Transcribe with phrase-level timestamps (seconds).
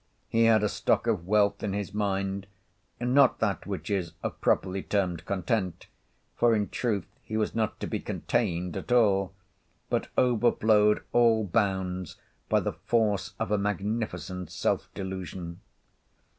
[0.29, 2.47] He had a stock of wealth in his mind;
[2.99, 5.85] not that which is properly termed Content,
[6.35, 9.31] for in truth he was not to be contained at all,
[9.91, 12.15] but overflowed all bounds
[12.49, 15.61] by the force of a magnificent self delusion.